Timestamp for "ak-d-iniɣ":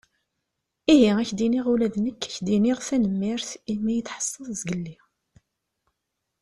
1.25-1.65, 2.29-2.79